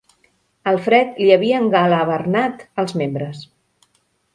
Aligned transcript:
El 0.71 0.79
fred 0.87 1.21
li 1.23 1.29
havia 1.37 1.61
engalavernat 1.67 2.67
els 2.85 3.01
membres. 3.05 3.49